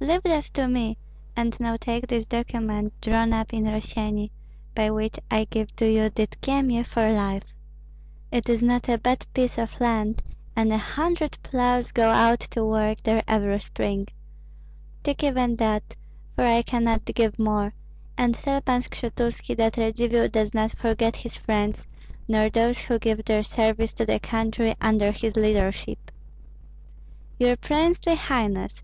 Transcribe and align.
"Leave 0.00 0.24
that 0.24 0.42
to 0.52 0.66
me, 0.66 0.98
and 1.36 1.60
now 1.60 1.76
take 1.76 2.08
this 2.08 2.26
document, 2.26 2.92
drawn 3.00 3.32
up 3.32 3.54
in 3.54 3.66
Rossyeni, 3.66 4.32
by 4.74 4.90
which 4.90 5.16
I 5.30 5.44
give 5.44 5.70
you 5.80 6.10
Dydkyemie 6.10 6.84
for 6.84 7.08
life. 7.12 7.54
It 8.32 8.48
is 8.48 8.64
not 8.64 8.88
a 8.88 8.98
bad 8.98 9.24
piece 9.32 9.58
of 9.58 9.80
land, 9.80 10.24
and 10.56 10.72
a 10.72 10.76
hundred 10.76 11.38
ploughs 11.44 11.92
go 11.92 12.10
out 12.10 12.40
to 12.50 12.64
work 12.64 13.02
there 13.04 13.22
every 13.28 13.60
spring. 13.60 14.08
Take 15.04 15.22
even 15.22 15.54
that, 15.62 15.94
for 16.34 16.42
I 16.42 16.62
cannot 16.62 17.04
give 17.04 17.38
more, 17.38 17.72
and 18.18 18.34
tell 18.34 18.60
Pan 18.60 18.82
Skshetuski 18.82 19.56
that 19.56 19.76
Radzivill 19.76 20.32
does 20.32 20.52
not 20.52 20.72
forget 20.76 21.14
his 21.14 21.36
friends, 21.36 21.86
nor 22.26 22.50
those 22.50 22.80
who 22.80 22.98
give 22.98 23.24
their 23.24 23.44
service 23.44 23.92
to 23.92 24.04
the 24.04 24.18
country 24.18 24.74
under 24.80 25.12
his 25.12 25.36
leadership." 25.36 26.10
"Your 27.38 27.54
princely 27.56 28.16
highness!" 28.16 28.74